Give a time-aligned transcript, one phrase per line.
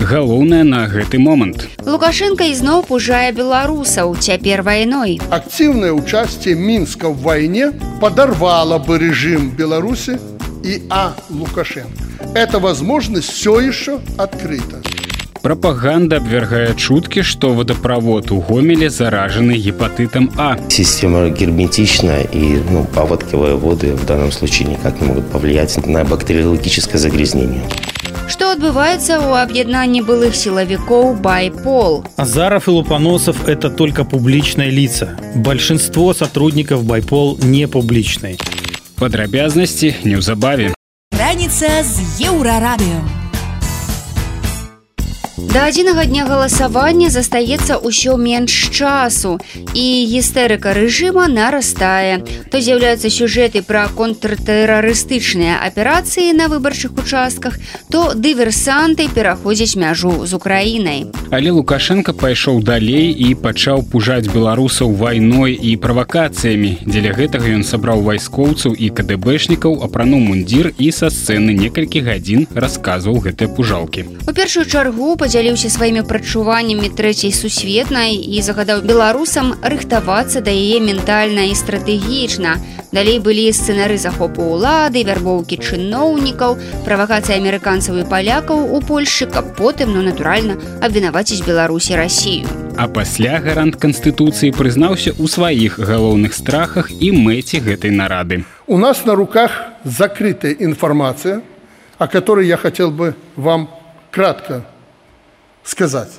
[0.00, 1.68] Галоўнае на гэты момант.
[1.84, 5.20] Лукашенко ізноў пужае беларусаў цяпер вайной.
[5.30, 10.20] Активное участие Минска в войне подорвало бы режим Беларуси
[10.64, 11.14] и А.
[11.30, 12.04] Лукашенко.
[12.34, 14.82] Эта возможность все еще открыта.
[15.46, 20.58] Прапаганда абвяргае чуткі, што водопровод у гомеле заражаны гепатытам А.
[20.68, 26.98] Система герметична, и ну, паводковые воды в данном случае никак не могут повлиять на бактериологическое
[26.98, 27.62] загрязнение.
[28.30, 32.04] Што адбываецца ў аб'яднанні былых сілавікоў байпол.
[32.16, 35.18] Азаров и Лупоносов – это только публичные лица.
[35.34, 38.38] Большинство сотрудников Байпол не публичные.
[38.96, 40.72] Падрабязнасці неўзабаве.
[41.12, 43.19] Раніца з еўрарадыё.
[45.41, 49.41] Да адзінага дня галасавання застаецца ўсё менш часу
[49.73, 52.21] і гістэрыка рэжыма нарастае.
[52.53, 57.57] То з'яўляюцца сюжэты пра контртэрарыстычныя аперацыі на выбарчых участках,
[57.89, 61.09] то дыверсанты пераходзяць мяжу з украінай.
[61.33, 66.85] Але Лукашенко пайшоў далей і пачаў пужаць беларусаў вайной і правакацыямі.
[66.85, 73.25] Дзеля гэтага ён сабраў вайскоўцаў і КДБшнікаў, апрануў мундзір і са сцэны некалькі гадзін расказваў
[73.25, 74.05] гэтыя пужалкі.
[74.29, 81.46] У першую чаргу падзяліўся сваімі прачуваннямі трэцяй сусветнай і загадаў беларусам рыхтавацца да яе ментальна
[81.46, 82.56] і стратэгічна.
[82.90, 89.94] Далей былі сцэнары захопу ўлады, вярбоўкі чыноўнікаў, правакацыі амерыканцаў і палякаў у Польшы, каб потым,
[89.94, 92.50] ну натуральна, абвінаваціць Беларусі Расію.
[92.74, 98.44] А пасля гарант канстытуцыі прызнаўся ў сваіх галоўных страхах і мэце гэтай нарады.
[98.66, 101.42] У нас на руках закрытая информация,
[101.98, 103.70] о которой я хотел бы вам
[104.10, 104.64] кратко
[105.63, 106.11] сказать.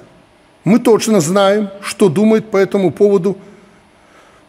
[0.65, 3.39] Мы точно знаем, что думает по этому поводу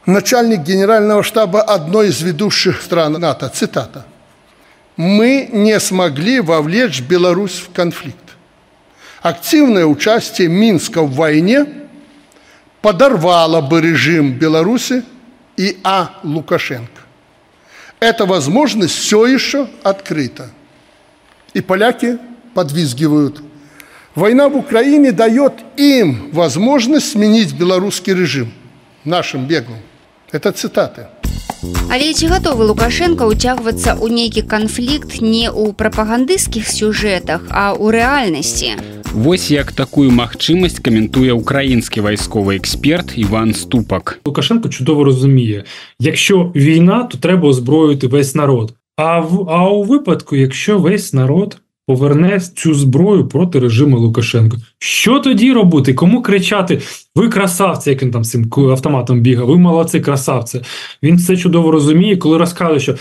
[0.05, 3.49] начальник генерального штаба одной из ведущих стран НАТО.
[3.49, 4.05] Цитата.
[4.95, 8.17] «Мы не смогли вовлечь Беларусь в конфликт.
[9.21, 11.65] Активное участие Минска в войне
[12.81, 15.03] подорвало бы режим Беларуси
[15.57, 16.19] и А.
[16.23, 17.01] Лукашенко.
[17.99, 20.49] Эта возможность все еще открыта.
[21.53, 22.19] И поляки
[22.53, 23.41] подвизгивают.
[24.14, 28.52] Война в Украине дает им возможность сменить белорусский режим
[29.04, 29.78] нашим беглым.
[30.32, 31.06] Это цитаты.
[31.90, 38.78] Але ці гатовы Лукашенко ўцягвацца ў нейкі канфлікт не ў прапагандысцкіх сюжэтах, а ў рэальнасці.
[39.10, 44.20] Вось як такую магчымасць каментуе украінскі вайсковы эксперт Іван Ступак.
[44.26, 45.64] Лукашенко чудово розуміє,
[45.98, 48.74] якщо війна, то треба озброїти весь народ.
[48.96, 55.19] А в а у випадку, якщо весь народ поверне цю зброю проти режиму Лукашенко, що
[55.19, 55.93] тоді робити?
[55.93, 56.81] Кому кричати?
[57.15, 60.61] Ви красавці, як він там з цим автоматом бігав, ви молодці, красавці.
[61.03, 62.95] Він це чудово розуміє, коли розказує, що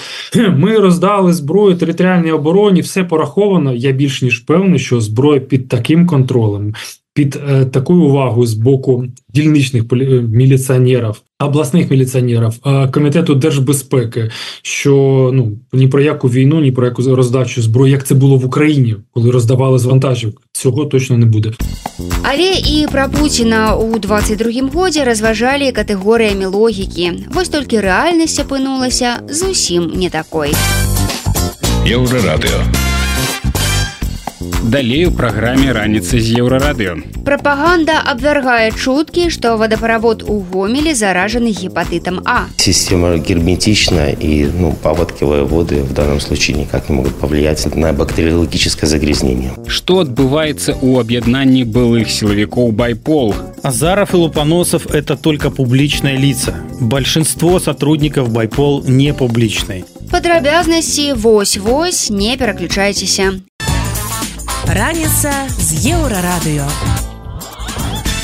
[0.56, 3.74] ми роздали зброю територіальній обороні, все пораховано.
[3.74, 6.74] Я більш ніж певний, що зброя під таким контролем.
[7.14, 9.96] Під е, такою увагою з боку дільничних е,
[10.28, 14.30] міліціонерів, обласних міліціонерів, е, комітету держбезпеки,
[14.62, 18.46] що ну ні про яку війну, ні про яку роздачу зброї, як це було в
[18.46, 21.52] Україні, коли роздавали з вантажівок, цього точно не буде.
[22.23, 27.29] Але і пра Пуціна ў 22 годзе разважалі катэгорыямі логікі.
[27.31, 30.53] Вось толькі рэальнасць апынулася зусім не такой.
[31.87, 32.80] Еўрарадыё.
[34.61, 37.01] Далей у праграме раніцы з еўрарадыё.
[37.25, 42.45] Прапаганда абвяргае чуткі, што вадаправод у гомелі заражаны гепатытам А.
[42.57, 48.87] Система герметична, и ну, паводковые воды в данном случае никак не могут повлиять на бактериологическое
[48.87, 49.51] загрязнение.
[49.65, 53.33] Што адбываецца ў аб'яднанні былых сілавікоў байпол?
[53.63, 56.53] Азаров и Лупоносов – это только публичные лица.
[56.79, 59.83] Большинство сотрудников Байпол не публичные.
[60.11, 63.41] Падрабязнасці вось-вось не пераключайцеся.
[64.67, 66.67] Раніца з еўрарадыё.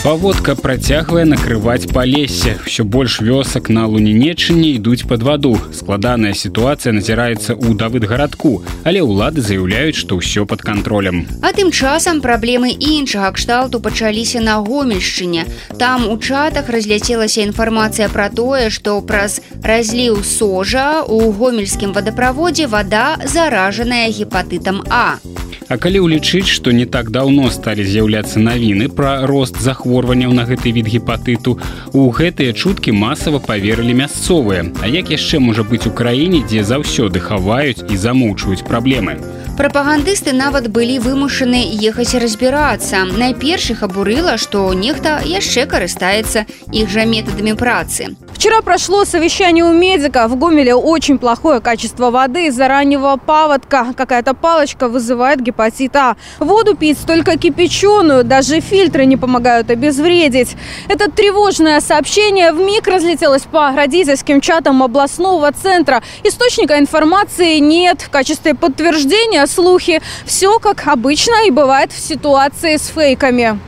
[0.04, 2.60] Паводка працягвае накрываць палессе.
[2.68, 5.56] Усё больш вёсак на лунінечыне ідуць пад ваду.
[5.72, 11.24] Складаная сітуацыя назіраецца ў давыдгарадку, але ўлады заяўляюць, што ўсё пад кантролем.
[11.40, 15.48] А тым часам праблемы іншага кшталту пачаліся на гомельшчыне.
[15.80, 23.24] Там у чатах разляцелася інфармацыя пра тое, што праз разліў сожа у гомельскім вадаправодзе вада
[23.24, 25.24] заражаная гепатытам А.
[25.69, 30.73] А калі ўлічыць, што не так даўно сталі з'яўляцца навіны пра рост захворванняў на гэты
[30.73, 31.59] від гепатыту,
[31.93, 34.65] у гэтыя чуткі масава паверылі мясцовыя.
[34.81, 39.21] А як яшчэ можа быць у краіне, дзе заўсёды хаваюць і замоўчваюць праблемы?
[39.58, 43.06] Прапагандысты нават былі вымушаны ехаць разбірацца.
[43.06, 48.16] Найперш іх абурыла, што нехта яшчэ карыстаецца іх жа метадамі працы.
[48.34, 50.28] Вчера прошло совещание у медика.
[50.28, 53.94] В Гомеле очень плохое качество воды из-за раннего паводка.
[53.96, 56.18] Какая-то палочка вызывает гепатит А.
[56.40, 60.58] Воду пить только кипяченую, даже фильтры не помогают обезвредить.
[60.90, 66.04] Это тревожное сообщение в миг разлетелось по родительским чатам областного центра.
[66.26, 68.02] Источника информации нет.
[68.02, 70.02] В качестве подтверждения слухи.
[70.26, 73.60] Все как обычно и бывает в ситуации с фейками.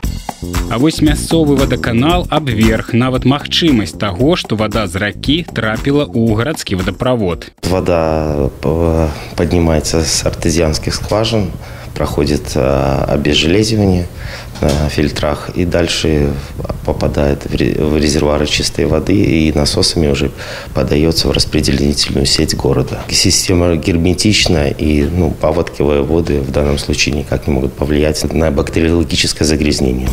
[0.70, 6.76] А вось мясцовы вадаканал абверг нават магчымасць таго, што вада з ракі трапіла ў гарадскі
[6.76, 7.50] водаправод.
[7.62, 11.50] Вода э, поднимается с артезианских скважин,
[11.94, 14.06] проходит э, обезжелезивание
[14.60, 16.32] на фильтрах и дальше
[16.84, 20.30] попадает в резервуары чистой воды и насосами уже
[20.74, 23.00] подается в распределительную сеть города.
[23.10, 29.46] Система герметичная и ну, паводковые воды в данном случае никак не могут повлиять на бактериологическое
[29.46, 30.08] загрязнение.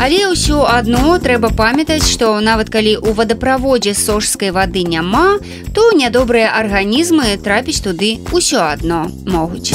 [0.00, 5.40] Але ўсё адно трэба памятаць, што нават калі ў вадаправодзе сожскай вады няма,
[5.74, 9.72] то нядобрыя арганізмы трапіць туды ўсё адно могуць.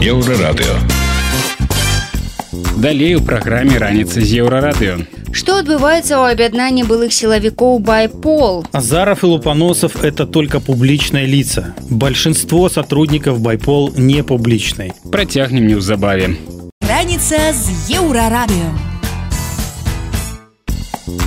[0.00, 0.76] Еўрарадыё.
[2.76, 5.06] Далей у праграме раніцы з еўрарадыё.
[5.32, 8.64] Что адбываецца ў аб'яднанні былых силовиков Байпол?
[8.72, 11.74] Азаров и Лупаносов – это только публичные лица.
[11.90, 14.94] Большинство сотрудников Байпол не публичные.
[15.12, 16.36] Протягнем неўзабаве.
[16.80, 18.89] Раніца з еўрарадыё.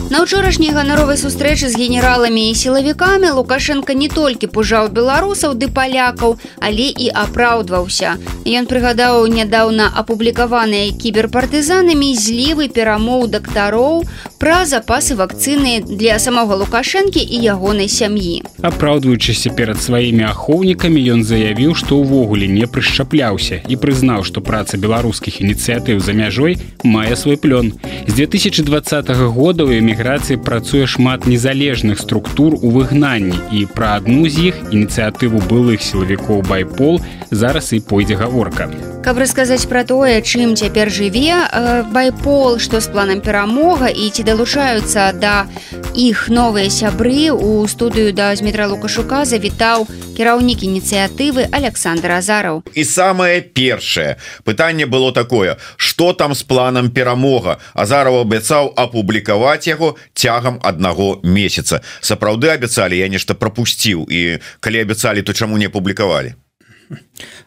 [0.10, 6.36] На ўчорашняй ганаровай сустрэчы з генераламі і сілавікамі Лукашенко не толькі пужаў беларусаў ды палякаў,
[6.58, 8.18] але і апраўдваўся.
[8.44, 14.04] Ён прыгадаў нядаўна апублікаваныя кіберпартызанамі злівы перамоў дактароў
[14.42, 18.42] пра запасы вакцыны для самога Лукашэнкі і ягонай сям'і.
[18.66, 25.40] Апраўдваючыся перад сваімі ахоўнікамі ён заявіў, што ўвогуле не прышчапляўся і прызнаў, што праца беларускіх
[25.46, 27.78] ініцыятыў за мяжой мае свой плён.
[28.08, 34.54] З 2020 года ў эміграцыі працуе шмат незалежных структур у выгнанні і пра адну з
[34.54, 38.70] іх ініцыятыву былых сілавікоў байпол зараз і пойдзе гаворка.
[39.00, 44.28] Каб расказаць пра тое, чым цяпер жыве э, байпол, што з планам перамога і ці
[44.28, 45.48] далучаюцца да
[45.96, 49.88] іх новыя сябры у студыю да Змітра Лукашука завітаў
[50.20, 52.60] кіраўнік ініцыятывы Александр Азараў.
[52.76, 57.58] І самае першае пытанне было такое, што там з планам перамога.
[57.74, 61.83] Азараў абяцаў апублікаваць яго цягам аднаго месяца.
[62.01, 66.35] Сапраўды абяцалі, я нешта прапусціў і калі абяцалі, то чаму не апублікавалі.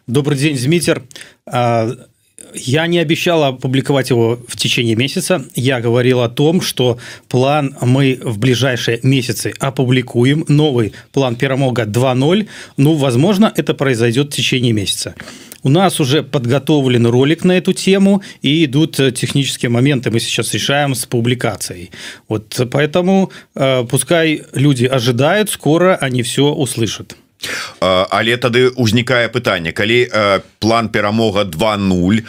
[0.06, 1.02] Добрый день, Змитер.
[1.46, 1.90] А,
[2.54, 5.44] я не обещала опубликовать его в течение месяца.
[5.54, 6.98] Я говорил о том, что
[7.28, 10.44] план мы в ближайшие месяцы опубликуем.
[10.48, 12.48] Новый план Перамога 2.0.
[12.76, 15.14] Ну, возможно, это произойдет в течение месяца.
[15.62, 20.10] У нас уже подготовлен ролик на эту тему и идут технические моменты.
[20.10, 21.90] Мы сейчас решаем с публикацией.
[22.28, 27.16] Вот поэтому э, пускай люди ожидают, скоро они все услышат.
[27.80, 30.10] але тады узнікае пытанне калі
[30.58, 32.24] план перамога 20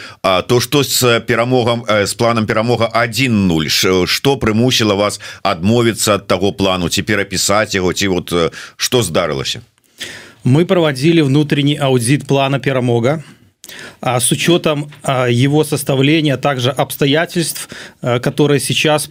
[0.46, 6.88] то што з перамогам з планам перамога 10 что прымусіла вас адмовіцца ад таго плану
[6.88, 8.32] ці перапісаць яго ці вот
[8.76, 9.62] что здарылася
[10.44, 13.24] мы проводили внутренний аудит плана перамога
[14.00, 14.90] а с учетом
[15.28, 17.68] его составления также обстоятельств
[18.00, 19.08] которые сейчас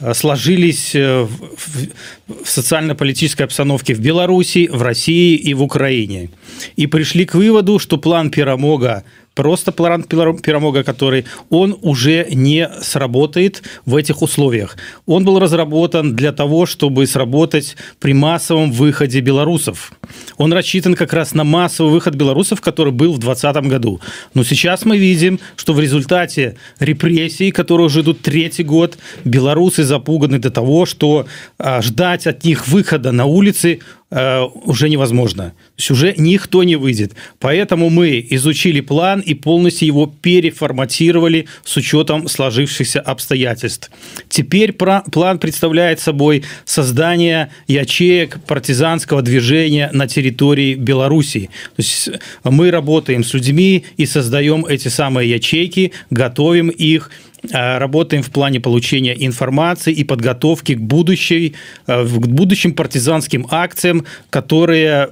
[0.00, 6.30] Э, сложились э, в социально-политической обстановке в Беларуси, в России и в Украине.
[6.76, 9.02] И пришли к выводу, что план Перамога
[9.38, 14.76] просто план Перамога, который он уже не сработает в этих условиях.
[15.06, 19.92] Он был разработан для того, чтобы сработать при массовом выходе белорусов.
[20.38, 24.00] Он рассчитан как раз на массовый выход белорусов, который был в 2020 году.
[24.34, 30.40] Но сейчас мы видим, что в результате репрессий, которые уже идут третий год, белорусы запуганы
[30.40, 31.26] до того, что
[31.58, 33.78] а, ждать от них выхода на улицы
[34.10, 35.50] уже невозможно.
[35.50, 37.12] То есть уже никто не выйдет.
[37.40, 43.90] Поэтому мы изучили план и полностью его переформатировали с учетом сложившихся обстоятельств.
[44.30, 51.50] Теперь план представляет собой создание ячеек партизанского движения на территории Белоруссии.
[51.76, 52.10] То есть
[52.44, 58.60] мы работаем с людьми и создаем эти самые ячейки, готовим их, Э, работаем в плане
[58.60, 61.54] получения информации и подготовки к будущей,
[61.86, 65.08] э, к будущим партизанским акциям, которые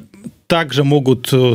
[0.47, 1.55] также могут э,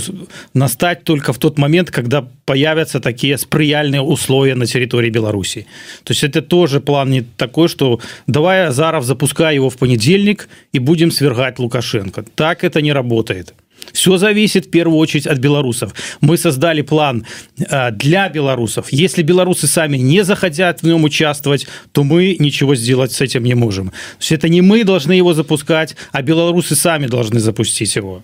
[0.54, 5.66] настать только в тот момент, когда появятся такие сприяльные условия на территории Беларуси.
[6.04, 10.80] То есть это тоже план не такой, что давай Азаров запускай его в понедельник и
[10.80, 12.26] будем свергать Лукашенко.
[12.36, 13.54] Так это не работает.
[13.94, 15.94] Все зависит в первую очередь от белорусов.
[16.22, 17.26] Мы создали план
[17.58, 18.88] э, для белорусов.
[18.92, 23.54] Если белорусы сами не захотят в нем участвовать, то мы ничего сделать с этим не
[23.54, 23.90] можем.
[23.90, 28.24] То есть это не мы должны его запускать, а белорусы сами должны запустить его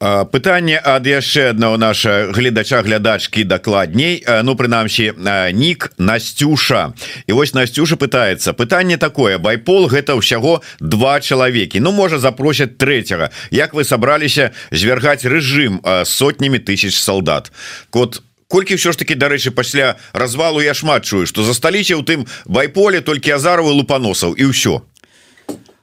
[0.00, 4.24] пытанне ад яшчэ аднаго наша гледача глядачкі дакладней.
[4.42, 5.12] Ну прынамсі
[5.52, 6.92] нік Настюша
[7.26, 9.38] і вось Настюша пытается пытанне такое.
[9.38, 11.80] Байпол гэта ўсяго два чалавекі.
[11.80, 13.30] Ну можа запросят трэцяга.
[13.50, 17.52] Як вы сабраліся звяргаць рэжым сотнямі тысяч солдат
[17.90, 22.26] кот колькі ўсё ж таки дарэчы пасля развалу я шмат чую что засталіся ў тым
[22.46, 24.82] байполе толькі азаровы лупаносаў і ўсё.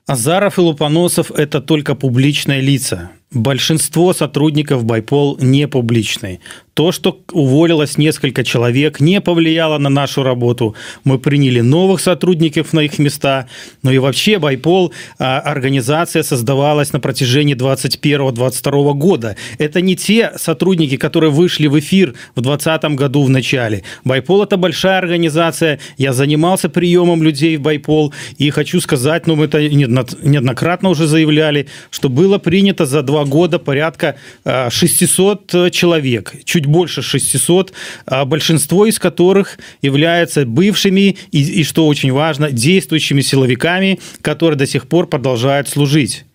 [0.07, 3.11] Азаров и Лупаносов– это только публичные лица.
[3.33, 6.41] Большинство сотрудников Байпол не публичные.
[6.81, 10.75] То, что уволилось несколько человек, не повлияло на нашу работу.
[11.03, 13.45] Мы приняли новых сотрудников на их места.
[13.83, 19.35] Ну и вообще Байпол а, организация создавалась на протяжении 21-22 года.
[19.59, 23.83] Это не те сотрудники, которые вышли в эфир в 2020 году в начале.
[24.03, 25.77] Байпол это большая организация.
[25.99, 28.11] Я занимался приемом людей в Байпол.
[28.39, 33.59] И хочу сказать, ну мы это неоднократно уже заявляли, что было принято за два года
[33.59, 36.33] порядка 600 а, человек.
[36.43, 37.73] Чуть чуть больше 600,
[38.05, 44.65] а большинство из которых являются бывшими и, и что очень важно, действующими силовиками, которые до
[44.65, 46.25] сих пор продолжают служить.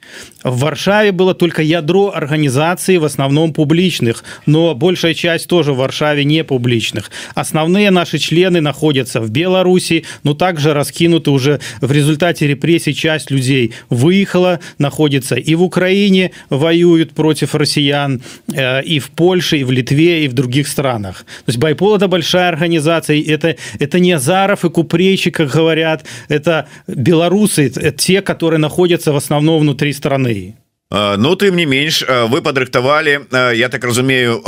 [0.43, 6.25] В Варшаве было только ядро организаций, в основном публичных, но большая часть тоже в Варшаве
[6.25, 7.11] не публичных.
[7.35, 13.75] Основные наши члены находятся в Беларуси, но также раскинуты уже в результате репрессий часть людей
[13.91, 18.23] выехала, находится и в Украине, воюют против россиян,
[18.53, 21.25] э, и в Польше, и в Литве, и в других странах.
[21.45, 26.69] То есть Байпол это большая организация, это, это не Азаров и Купрейчик, как говорят, это
[26.87, 30.56] белорусы, это те, которые находятся в основном внутри страны
[30.92, 34.44] Ну тым не менш вы падрыхтавалі я так разумею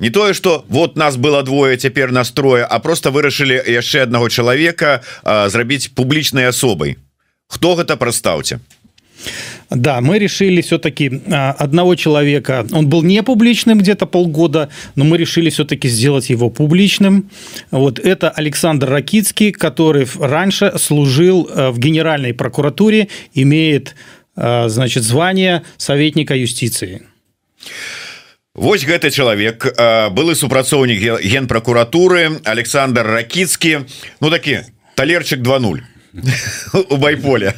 [0.00, 5.04] не тое что вот нас было двое цяпер настроя а просто вырашылі яшчэ аднаго чалавека
[5.22, 6.96] зрабіць публічнай асобай
[7.46, 8.60] хто гэта прастаўце
[9.70, 15.50] Да, мы решили все-таки одного человека, он был не публичным где-то полгода, но мы решили
[15.50, 17.30] все-таки сделать его публичным.
[17.70, 26.34] Вот это Александр Ракицкий, который раньше служил в Генеральной прокуратуре, имеет Э, значит звание советника
[26.34, 27.02] юстиции
[28.54, 33.86] Вось гэты чалавек э, былы супрацоўнік генпракуратуры Александр ракіцкі
[34.20, 34.66] ну такі
[34.96, 35.82] талерчык 20
[36.89, 37.53] у байполя.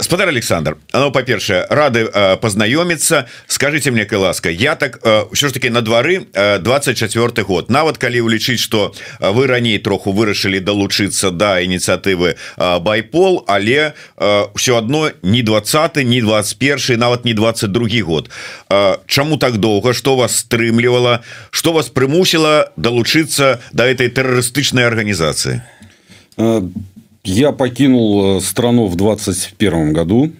[0.00, 2.06] Спадар Александр оно по-першае рады
[2.42, 7.70] познаёміцца скажите мне ласка я так ўсё ж таки на двары 24 год.
[7.70, 13.94] Нават калі улічыць что вы раней троху вырашылі далучыцца да ініцыятывы байпол але
[14.54, 18.30] все одно не 20 не 21 нават не 22 год.
[19.06, 25.62] Чаму так доўга что вас стрымлівала что вас прымусіла далучыцца до да этой тэрарыстычнай органнізацыі
[27.24, 30.32] я покинул э, страну в 21 году,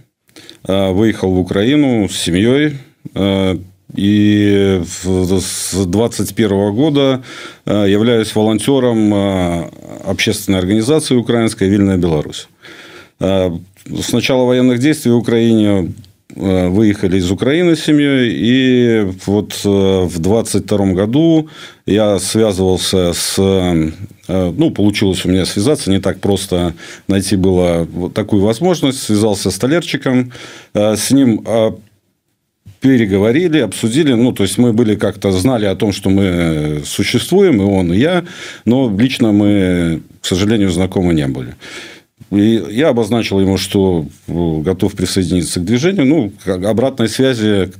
[0.67, 2.79] э, выехал в Украину с семьей,
[3.15, 3.57] э,
[3.95, 7.23] и с 21 года
[7.65, 9.71] являюсь волонтером
[10.05, 12.49] общественной организации украинской «Вильная Беларусь».
[13.19, 15.95] С начала военных действий в Украине
[16.35, 21.49] выехали из Украины с семьей, и вот в 22 году
[21.87, 23.39] я связывался с
[24.29, 26.75] Э, ну, получилось у меня связаться, не так просто
[27.09, 29.03] найти было вот такую возможность.
[29.03, 30.33] Связался с Толерчиком,
[30.75, 31.71] э, с ним э,
[32.81, 34.13] переговорили, обсудили.
[34.13, 37.99] Ну, то есть, мы были как-то знали о том, что мы существуем, и он, и
[37.99, 38.25] я,
[38.67, 41.57] но лично мы, к сожалению, знакомы не были.
[42.31, 46.07] И я обозначил ему, что готов присоединиться к движению.
[46.07, 47.71] Ну, обратной связи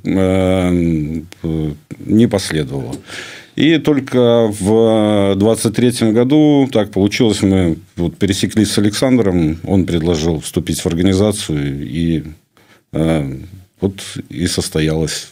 [1.99, 2.95] не последовало.
[3.59, 10.81] И только в 23 году так получилось, мы вот пересеклись с Александром, он предложил вступить
[10.81, 12.23] в организацию, и
[12.93, 13.37] э,
[13.81, 15.31] вот и состоялось.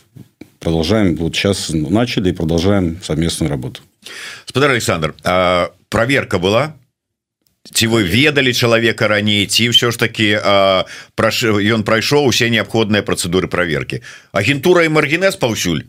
[0.58, 3.82] Продолжаем, вот сейчас начали и продолжаем совместную работу.
[4.44, 6.75] Господар Александр, а проверка была?
[7.65, 14.01] ці вы ведалі чалавека раней ці ўсё ж таки ён прайшоў усе неабходныя працэдуры проверки
[14.34, 15.86] агентура и маргінез паўсюль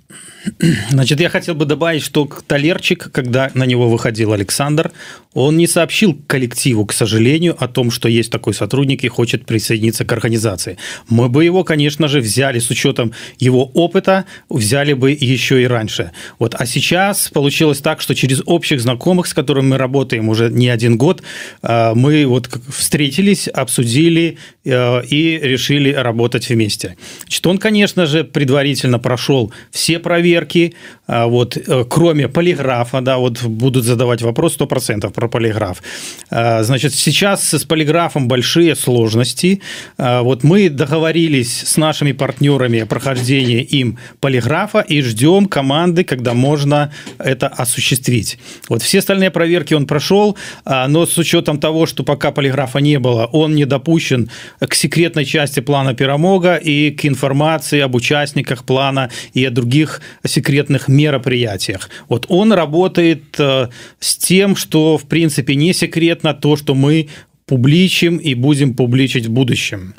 [0.91, 4.91] Значит, я хотел бы добавить, что Талерчик, когда на него выходил Александр,
[5.35, 10.05] он не сообщил коллективу, к сожалению, о том, что есть такой сотрудник и хочет присоединиться
[10.05, 10.79] к организации.
[11.09, 16.11] Мы бы его, конечно же, взяли с учетом его опыта, взяли бы еще и раньше.
[16.39, 16.55] Вот.
[16.59, 20.99] А сейчас получилось так, что через общих знакомых, с которыми мы работаем уже не один
[20.99, 21.23] год,
[21.63, 26.96] э, мы вот встретились, обсудили э, и решили работать вместе.
[27.24, 30.74] Значит, он, конечно же, предварительно прошел все проверки,
[31.08, 31.58] э, вот,
[31.90, 35.84] кроме полиграфа, да, вот будут задавать вопрос 100% про полиграф.
[36.30, 39.62] Значит, сейчас с полиграфом большие сложности.
[39.98, 46.92] Вот мы договорились с нашими партнерами о прохождении им полиграфа и ждем команды, когда можно
[47.18, 48.38] это осуществить.
[48.70, 53.25] Вот все остальные проверки он прошел, но с учетом того, что пока полиграфа не было,
[53.33, 54.29] он не допущен
[54.61, 60.89] к секретной части плана Пирамога и к информации об участниках плана и о других секретных
[60.89, 61.89] мероприятиях.
[62.09, 67.09] Вот он работает э, с тем, что в принципе не секретно то, что мы
[67.47, 69.93] публічым і будзем публічыць будущем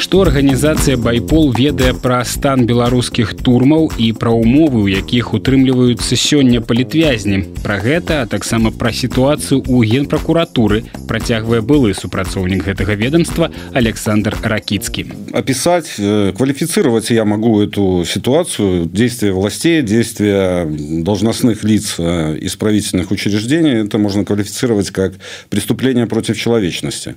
[0.00, 6.64] Што арганізацыя байпол ведае пра стан беларускіх турмаў і пра умовы у якіх утрымліваюцца сёння
[6.64, 7.60] палітвязні?
[7.62, 15.06] Пра гэта а таксама пра сітуацыю ў генпракуратуры працягвае былы супрацоўнік гэтага ведомства александр ракіцкі.
[15.36, 20.64] Опісаць э, квалифицировать я могу эту ситуацию действия властей действия
[21.04, 23.84] должностных лиц э, исправительных учреждений.
[23.84, 25.12] Это можно квалифицировать как
[25.50, 27.16] преступление против человечности.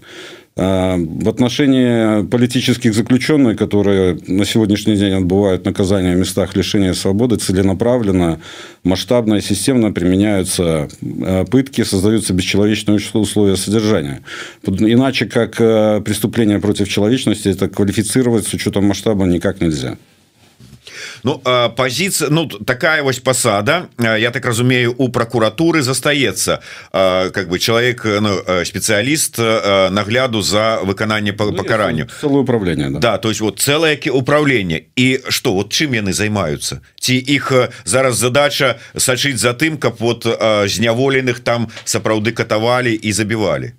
[0.55, 7.37] А, в отношении политических заключенных, которые на сегодняшний день отбывают наказание в местах лишения свободы,
[7.37, 8.39] целенаправленно,
[8.83, 14.21] масштабно и системно применяются а, пытки, создаются бесчеловечные условия содержания.
[14.63, 19.97] Иначе как а, преступление против человечности это квалифицировать с учетом масштаба никак нельзя.
[21.23, 21.41] Ну
[21.75, 26.61] позиция ну такая вось посада я так разумею у прокуратуры застаецца.
[26.91, 32.99] Как бы человек ну, специалист нагляду за выкананне по ну, пакаранню целое управление да.
[32.99, 34.85] да то есть вот целое управление.
[34.95, 37.51] И что вот чым яны займаются ці их
[37.85, 40.25] зараз задача сачыць за тым каб вот
[40.67, 43.73] зняволеных там сапраўды катавалі і забівалі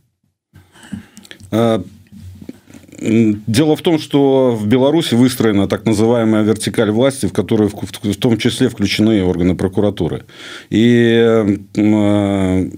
[3.47, 8.39] Дело в том, что в Беларуси выстроена так называемая вертикаль власти, в которой в том
[8.39, 10.25] числе включены органы прокуратуры.
[10.71, 12.71] И э,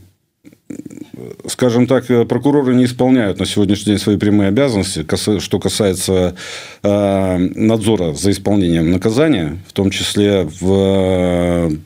[1.46, 5.06] скажем так, прокуроры не исполняют на сегодняшний день свои прямые обязанности,
[5.40, 6.36] что касается
[6.82, 11.76] э, надзора за исполнением наказания, в том числе в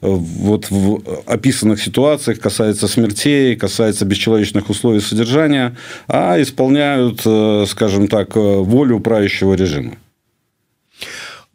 [0.00, 5.76] вот в описанных ситуациях касается смертей, касается бесчеловечных условий содержания,
[6.08, 9.96] а исполняют, э, скажем так, волю правящего режима.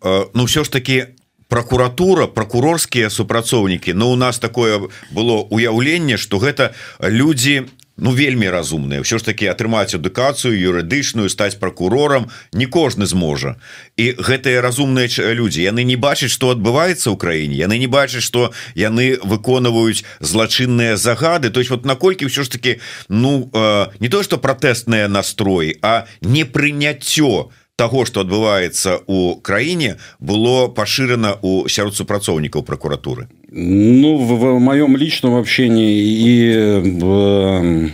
[0.01, 1.05] Э, ну, все ж таки
[1.47, 3.93] прокуратура прокурорскія супрацоўнікі.
[3.93, 7.65] Но у нас такое было уяўленне что гэта люди
[7.97, 9.01] ну вельмі разумныя.
[9.01, 13.57] Все ж таки атрымаць адукацыю юрыдычную стаць прокурорам не кожны зможа.
[13.97, 18.53] І гэтыя разумныя люди яны не бачаць что адбываецца ў краіне яны не бачаць что
[18.75, 21.49] яны выконваюць злачынныя загады.
[21.49, 22.79] То есть вот наколькі все ж таки
[23.09, 29.96] ну э, не то что пратэстныя настроі а не прыняццё того что адбываецца у краіне
[30.20, 37.90] было пашырана у сярод супрацоўнікаў прокуратуры ну в, в моем личном общении и в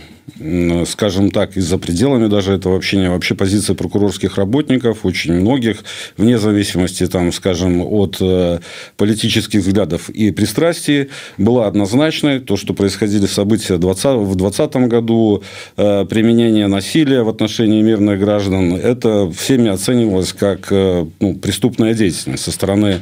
[0.86, 5.78] скажем так, и за пределами даже этого общения, вообще позиция прокурорских работников, очень многих,
[6.16, 8.58] вне зависимости, там, скажем, от э,
[8.96, 12.40] политических взглядов и пристрастий, была однозначной.
[12.40, 15.42] То, что происходили события 20, в 2020 году,
[15.76, 22.44] э, применение насилия в отношении мирных граждан, это всеми оценивалось как э, ну, преступная деятельность
[22.44, 23.00] со стороны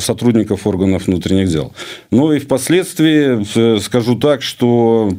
[0.00, 1.72] сотрудников органов внутренних дел.
[2.10, 5.10] Но и впоследствии скажу так, что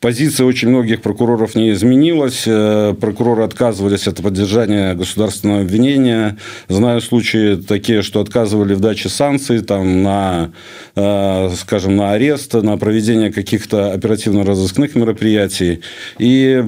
[0.00, 2.42] позиция очень многих прокуроров не изменилась.
[2.46, 6.36] Э, прокуроры отказывались от поддержания государственного обвинения.
[6.68, 10.52] Знаю случаи такие, что отказывали в даче санкций там, на,
[10.96, 15.80] э, скажем, на арест, на проведение каких-то оперативно-розыскных мероприятий.
[16.18, 16.64] И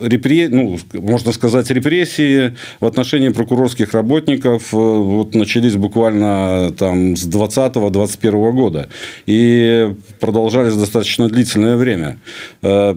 [0.00, 0.48] репре...
[0.48, 8.52] ну, можно сказать, репрессии в отношении прокурорских работников э, вот начались буквально там с 20-21
[8.52, 8.88] года.
[9.26, 12.18] И продолжались достаточно длительное время.
[12.62, 12.96] Э,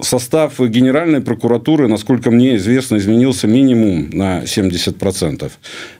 [0.00, 5.50] состав Генеральной прокуратуры, насколько мне известно, изменился минимум на 70%.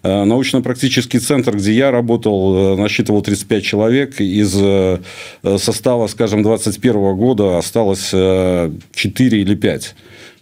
[0.03, 4.21] Э, научно-практический центр, где я работал, насчитывал 35 человек.
[4.21, 4.53] Из
[5.61, 8.73] состава, скажем, 2021 года осталось 4
[9.41, 9.95] или 5.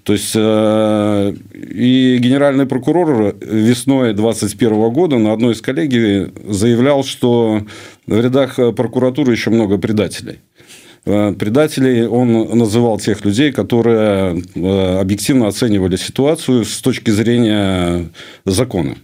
[0.05, 7.63] То есть и генеральный прокурор весной 2021 года на одной из коллегий заявлял, что
[8.07, 10.39] в рядах прокуратуры еще много предателей.
[11.07, 18.09] Э, предателей он называл тех людей, которые э, объективно оценивали ситуацию с точки зрения
[18.45, 18.97] закона.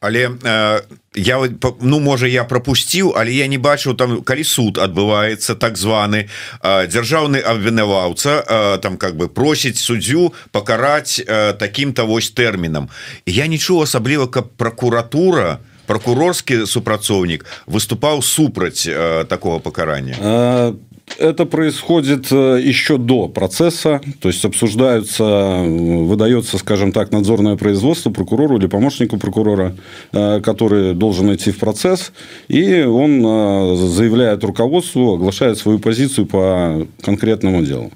[0.00, 0.80] Але э,
[1.14, 1.38] я
[1.80, 6.28] ну можа я пропусціў але я не бачыў там калі суд адбываецца так званы
[6.62, 12.88] э, дзяржаўны абвінаваўца э, там как бы просіць суддзю пакараць э, таким-то вось тэрмінам
[13.26, 15.58] я нічого асабліва каб прокуратура
[15.88, 20.16] прокурорскі супрацоўнік выступаў супраць э, такого покарания.
[20.20, 20.72] Э,
[21.18, 25.24] это происходит э, еще до процесса, то есть обсуждаются,
[25.64, 29.74] выдается, скажем так, надзорное производство прокурору или помощнику прокурора,
[30.12, 32.12] который должен идти в процесс,
[32.48, 37.92] и он заявляет руководству, оглашает свою позицию по конкретному делу.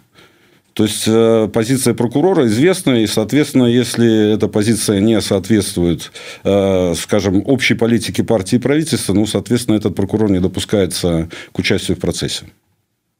[0.75, 6.11] То есть э, позиция прокурора известна, и, соответственно, если эта позиция не соответствует,
[6.45, 11.97] э, скажем, общей политике партии и правительства, ну, соответственно, этот прокурор не допускается к участию
[11.97, 12.47] в процессе.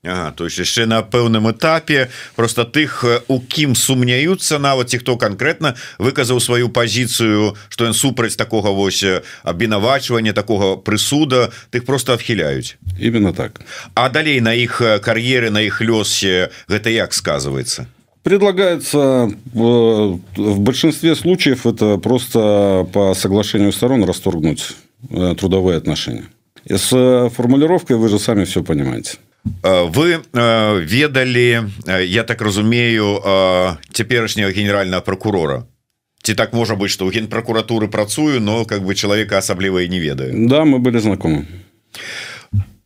[0.04, 5.18] Ага, то есть яшчэ на пэўным этапе просто тых у кім сумняюцца нават ці хто
[5.18, 9.04] конкретно выказаў сваю пазіцыю что ён супраць такого вось
[9.44, 13.62] абвінавачвання такого прысуда тых просто адхіляюць именно так
[13.96, 17.88] а далей на іх кар'еры на іх лёсе гэта як сказывается
[18.24, 24.76] предлагается в большинстве случаев это просто по соглашению сторон расторгнуть
[25.10, 26.30] э, трудовые отношения
[26.70, 29.31] с формулировкой вы же сами все понимаете Э,
[29.63, 33.21] Вы э, ведалі э, я так разумею
[33.93, 35.65] цяперашняга генерального прокурора.
[36.23, 40.01] Ці так можа быть что у генпракуратуры працую но как бы человека асабліва і не
[40.01, 40.49] ведаю.
[40.49, 41.47] Да мы были знакомы.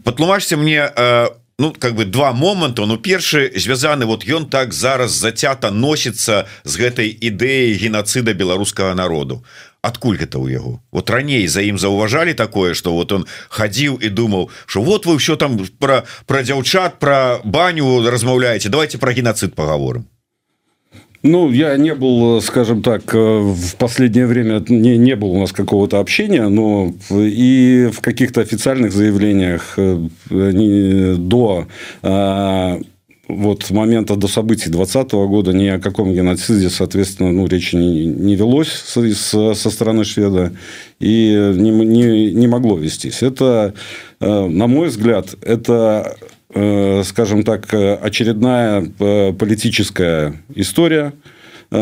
[0.04, 0.90] Патлумачьте мне
[1.58, 6.76] ну как бы два моманта ну першы звязаны вот ён так зараз зацята носіцца з
[6.76, 9.44] гэтай ідэяй геноцида беларускага народу
[9.85, 14.09] адкуль гэта ў яго вот раней за ім заўважалі такое что вот он хадзіў і
[14.09, 19.55] думаў что вот вы ўсё там про про дзяўчат про баню размаўляеце давайте про геноцид
[19.55, 20.05] поговорим
[21.23, 25.99] Ну, я не был, скажем так, в последнее время не, не был у нас какого-то
[25.99, 30.07] общения, но и в каких-то официальных заявлениях э,
[31.17, 31.67] до
[33.28, 38.36] вот момента до событий 2020 года ни о каком геноциде, соответственно, ну, речи не, не
[38.36, 40.52] велось со, со стороны шведа
[41.00, 43.22] и не, не, не могло вестись.
[43.22, 43.74] Это,
[44.20, 46.16] э, на мой взгляд, это,
[46.54, 51.12] э, скажем так, очередная э, политическая история,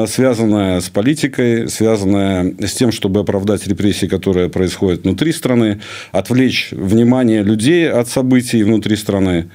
[0.07, 7.43] связанная с политикой, связанная с тем, чтобы оправдать репрессии, которые происходят внутри страны, отвлечь внимание
[7.43, 9.51] людей от событий внутри страны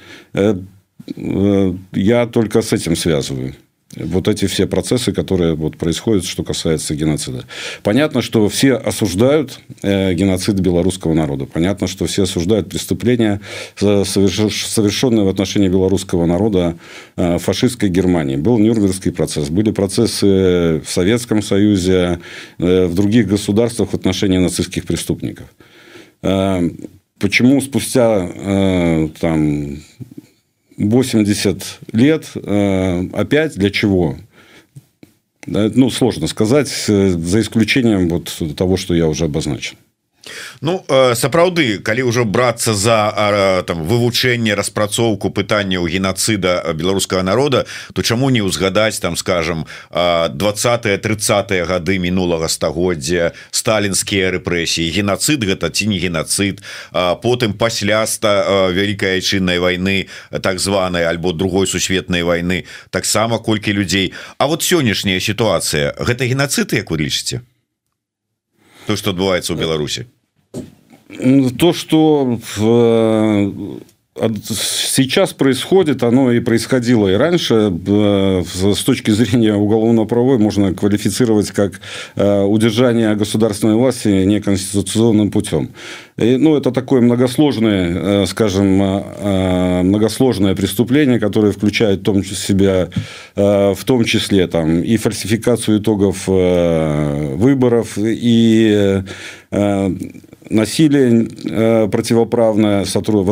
[1.15, 3.55] я только с этим связываю.
[3.95, 7.45] Вот эти все процессы, которые вот происходят, что касается геноцида.
[7.81, 11.47] Понятно, что все осуждают э, геноцид белорусского народа.
[11.47, 13.41] Понятно, что все осуждают преступления,
[13.75, 16.77] совершенные в отношении белорусского народа
[17.17, 18.35] э, фашистской Германии.
[18.35, 22.19] Был Нюрнбергский процесс, были процессы в Советском Союзе,
[22.59, 25.47] в других государствах в отношении нацистских преступников.
[26.21, 29.77] Почему спустя там,
[30.79, 34.17] 80 лет э, опять для чего?
[35.45, 39.75] Ну, сложно сказать, э, за исключением вот того, что я уже обозначил.
[40.61, 48.01] Ну э, сапраўды калі ўжо брацца за там вывучэнне распрацоўку пытанняў геноцида беларускага народа то
[48.01, 55.87] чаму не ўзгадаць там скажем 20 30 гады мінулага стагоддзя сталінскія рэпрэсіі геноцид гэта ці
[55.87, 60.07] не геноцид потым пасля ста вялікай айчыннай войны
[60.41, 64.13] так званой альбо другой сусветнай войны таксама колькі людзей.
[64.37, 67.41] А вот сённяшняя сітуацыя гэта геноцид як вы лічыце
[68.89, 70.09] то что адбываецца ў Беларусі
[71.57, 72.39] то, что
[74.51, 81.79] сейчас происходит, оно и происходило и раньше, э, с точки зрения уголовно-правовой можно квалифицировать как
[82.15, 85.69] э, удержание государственной власти неконституционным путем.
[86.17, 92.89] И, ну, это такое многосложное, э, скажем, многосложное преступление, которое включает в том числе себя,
[93.35, 99.03] в том числе там, и фальсификацию итогов выборов, и
[100.49, 102.85] насилие э, противоправное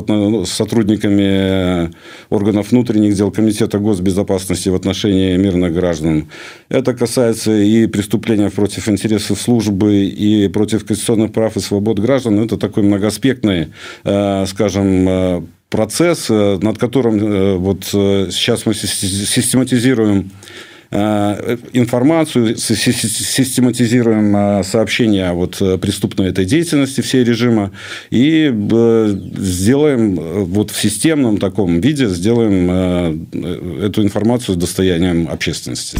[0.08, 1.92] ну, с сотрудниками
[2.30, 6.28] органов внутренних дел Комитета госбезопасности в отношении мирных граждан.
[6.70, 12.40] Это касается и преступления против интересов службы, и против конституционных прав и свобод граждан.
[12.40, 13.68] Это такой многоаспектный,
[14.04, 25.62] э, скажем, процесс, над которым вот сейчас мы систематизируем Э, информацию, систематизируем э, сообщения вот
[25.62, 27.72] э, преступной этой деятельности всей режима
[28.10, 28.54] и
[29.38, 32.72] сделаем вот в системном таком виде сделаем
[33.82, 35.98] эту информацию достоянием общественности.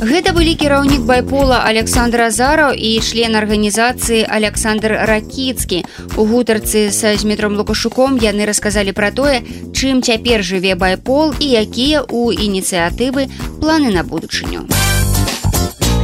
[0.00, 5.84] Гэта былі кіраўнік байпола Александр Азараў і член арганізацыі Александр Ракіцкі.
[6.16, 12.04] У гутарцы са зметром Лукашуком яны расказалі пра тое, чым цяпер жыве байпол і якія
[12.04, 13.28] ў ініцыятывы
[13.60, 14.13] планы на будучыню.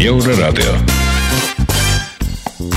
[0.01, 0.75] Еўрарадыё.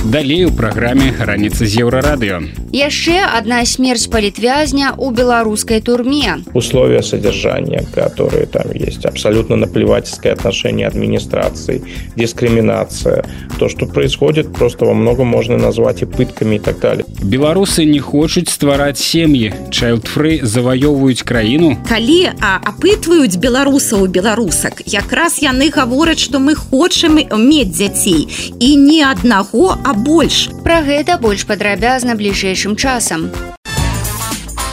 [0.03, 2.43] Далей у праграме раніца з еўрарадыё.
[2.75, 6.43] Яшчэ одна смерть политвязня у белорусской турме.
[6.53, 11.83] Условия содержания, которые там есть, абсолютно наплевательское отношение администрации,
[12.17, 13.25] дискриминация.
[13.59, 17.05] То, что происходит, просто во многом можно назвать и пытками и так далее.
[17.23, 19.53] Белорусы не хочуць ствараць сем'і.
[19.71, 21.79] Чайлдфры заваёўваюць краіну.
[21.88, 28.27] Калі а, апытваюць беларусаў беларусак, якраз яны гавораць, што мы хочам мець дзяцей
[28.59, 30.49] і не аднаго, а больш.
[30.64, 33.31] Пра гэта больш падрабязна бліжэйшым часам.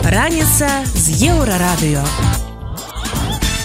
[0.05, 2.38] Раніца з еўрарадыё.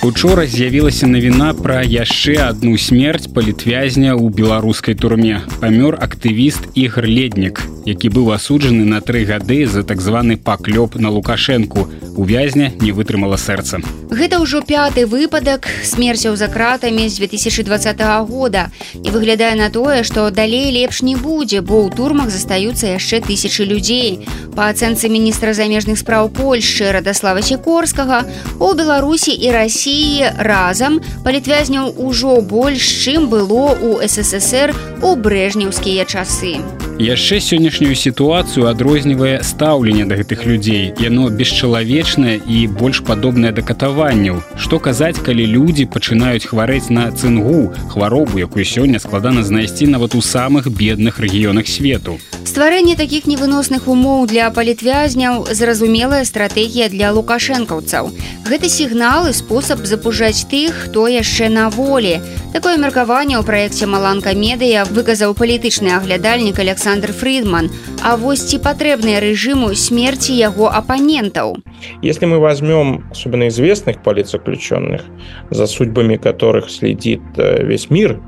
[0.05, 5.41] Учора з'явілася навіна пра яшчэ адну смерць палітвязня ў беларускай турме.
[5.57, 11.09] Памёр актывіст ігр леднік, які быў асуджаны на тры гады за так званы паклёп на
[11.09, 11.89] лукашэнку.
[12.15, 13.81] У вязня не вытрымала сэрца.
[14.13, 17.97] Гэта ўжо пяты выпадак смерцяў за кратамі з 2020
[18.29, 23.25] года і выглядае на тое, што далей лепш не будзе, бо ў турмах застаюцца яшчэ
[23.25, 24.21] тысячы людзей.
[24.53, 28.23] Па ацэнцы міністра замежных спраў Польшчы Радаслава Сікорскага
[28.61, 36.02] у Беларусі і Росіі Расіі разам палітвязняў ужо больш чым было ў ССР у брэжнеўскія
[36.10, 36.58] часы.
[36.95, 40.93] Яшчэ сённяшнюю сітуацыю адрознівае стаўленне да гэтых людзей.
[40.95, 44.39] Яно бесчалавечнае і больш падобнае да катаванняў.
[44.55, 50.21] Што казаць, калі людзі пачынаюць хварэць на цынгу, хваробу, якую сёння складана знайсці нават у
[50.23, 52.15] самых бедных рэгіёнах свету.
[52.45, 58.15] Стварэнне такіх невыносных умоў для палітвязняў зразумелая стратэгія для лукашэнкаўцаў.
[58.47, 62.23] Гэты сігнал і спосаб запужаць тых, хто яшчэ на волі.
[62.53, 67.70] Такое меркаванне ў праекце Маланка медыя выказаў палітычны аглядальнік Александр Фридман.
[68.02, 71.56] А вось ці патрэбныя рэжыму смерці яго оппонентаў.
[72.02, 75.02] Если мы возьмем особенно известных политзаключенных,
[75.50, 78.20] за судьбами которых следит э, весь мир,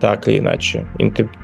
[0.00, 0.86] так или иначе.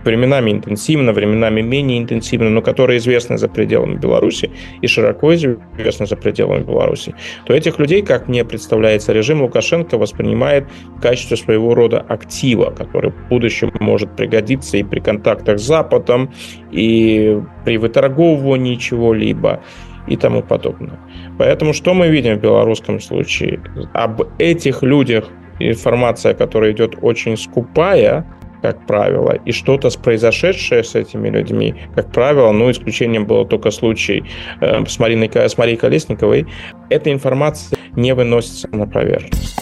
[0.04, 6.16] Временами интенсивно, временами менее интенсивно, но которые известны за пределами Беларуси и широко известны за
[6.16, 7.14] пределами Беларуси,
[7.44, 10.64] то этих людей, как мне представляется, режим Лукашенко воспринимает
[10.96, 16.32] в качестве своего рода актива, который в будущем может пригодиться и при контактах с Западом,
[16.72, 19.60] и при выторговывании чего-либо
[20.06, 20.98] и тому подобное.
[21.38, 23.60] Поэтому что мы видим в белорусском случае?
[23.92, 28.24] Об этих людях информация, которая идет очень скупая,
[28.65, 34.23] как правило, и что-то произошедшее с этими людьми, как правило, ну, исключением было только случай
[34.62, 36.45] э, с, Мариной, с Марией Колесниковой,
[36.89, 39.57] эта информация не выносится на поверхность.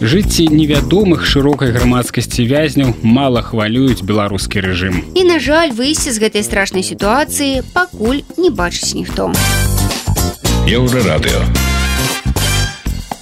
[0.00, 5.02] Жыцці невядомых шырокай грамадскасці вязняў мала хвалююць беларускі рэжым.
[5.18, 9.34] І на жаль, выйсці з гэтай страшнай сітуацыі пакуль не бачыць ніхто.
[10.70, 11.42] Еўрарадыё.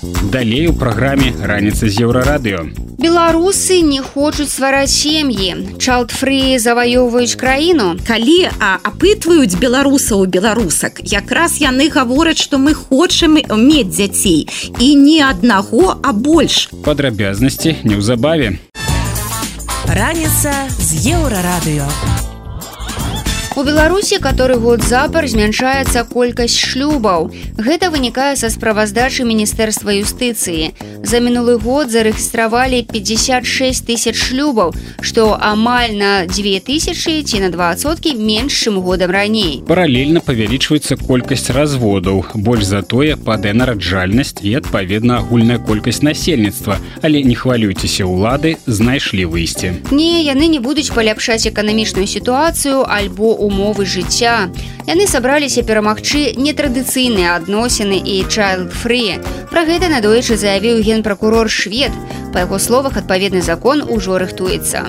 [0.03, 2.65] Далей у праграме раніца з еўрарадыё.
[2.97, 5.77] Беларусы не хочуць ствараць сем'і.
[5.77, 7.97] Чалтфры заваёўваюць краіну.
[8.05, 15.21] Калі а, апытваюць беларусаў беларусак, якраз яны гавораць, што мы хочам мець дзяцей і не
[15.21, 16.69] аднаго, а больш.
[16.85, 18.57] Падрабязнасці неўзабаве.
[19.85, 22.20] Раніца з еўрарадыё.
[23.60, 27.32] У Беларусі который год запар змяншаецца колькасць шлюбаў.
[27.56, 30.76] Гэта вынікае са справаздачы міністэрства юстыцыі.
[31.06, 38.50] За мінулы год зарэгістравалі 56 тысяч шлюбаў, што амаль на 2000 ці на двасоткі менш
[38.66, 39.62] чым годам раней.
[39.68, 42.24] Паралельна павялічваецца колькасць разводаў.
[42.34, 49.78] Больш затое падае нараджальнасць і адпаведна агульная колькасць насельніцтва, але не хвалюйцеся улады знайшлі выйсце.
[49.94, 54.50] Не, яны не будуць паляпшаць эканамічную сітуацыю альбо умовы жыцця.
[54.86, 59.18] Яны сабраліся перамагчы нетрадыцыйныя адносіны і child-free.
[59.50, 61.91] Пра гэта надоечы заявіў генпракурор швед.
[62.33, 64.87] Па яго словах адпаведны закон ужо рыхтуецца.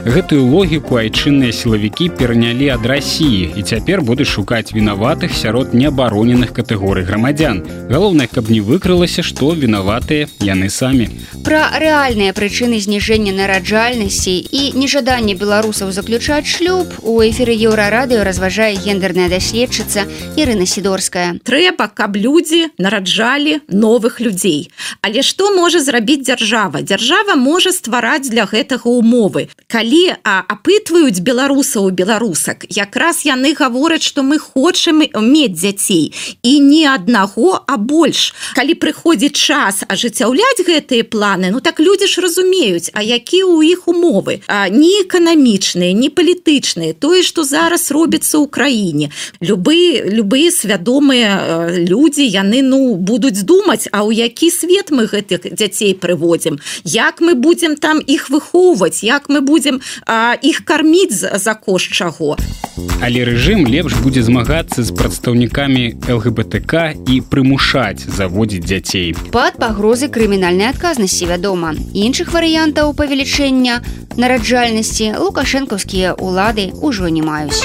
[0.00, 7.04] Гэтую логіку айчынныя сілавікі перанялі ад рассіі і цяпер будуць шукаць вінаватых сярод неабароненых катэгорый
[7.04, 7.60] грамадзян.
[7.90, 11.10] Галоўнае каб не выкрылася што вінаватыя яны самі.
[11.44, 19.28] Пра рэальныя прычыны зніжэння нараджальнасці і нежаданне беларусаў заключаць шлюб у эфіры еўрарадыё разважае гендерная
[19.28, 20.08] даследчыца
[20.40, 21.36] Ірына сідорская.
[21.44, 24.72] Трэба каб людзі нараджалі новых людзей.
[25.04, 29.48] Але што можа зрабіць дзяржава дзяржава можа ствараць для гэтага умовы.
[29.68, 36.86] Калі калі апытваюць беларусаў беларусак якраз яны гавораць што мы хочам мець дзяцей і не
[36.86, 38.32] аднаго а больш.
[38.54, 43.88] Калі прыходзіць час ажыццяўляць гэтыя планы ну так людзі ж разумеюць а які ў іх
[43.88, 44.42] умовы?
[44.46, 49.10] А, не эканамічныя не палітычныя тое што зараз робіцца ў краіне.
[49.40, 55.94] Любы любыя свядомыя людзі яны ну будуць думаць а ў які свет мы гэтых дзяцей
[55.98, 59.80] прыводзім як мы будзем там іх выхоўваць як мы будзем
[60.42, 62.36] іх карміць за кошт чаго.
[63.00, 69.14] Але рэжым лепш будзе змагацца з прадстаўнікамі ЛГБТК і прымушаць заводзіць дзяцей.
[69.32, 71.74] Пад пагрозы крымінальнай адказнасці вядома.
[71.92, 73.82] іншых варыянтаў павелічэння
[74.16, 77.64] нараджальнасці лукашэнкаўскія ўлады ўжо не маюць.